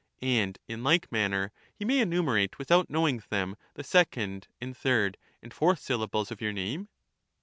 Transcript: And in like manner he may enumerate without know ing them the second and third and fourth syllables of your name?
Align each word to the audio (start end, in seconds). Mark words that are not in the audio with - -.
And 0.23 0.57
in 0.67 0.83
like 0.83 1.11
manner 1.11 1.51
he 1.75 1.85
may 1.85 1.99
enumerate 1.99 2.57
without 2.57 2.89
know 2.89 3.07
ing 3.07 3.21
them 3.29 3.55
the 3.75 3.83
second 3.83 4.47
and 4.59 4.75
third 4.75 5.15
and 5.43 5.53
fourth 5.53 5.77
syllables 5.77 6.31
of 6.31 6.41
your 6.41 6.51
name? 6.53 6.89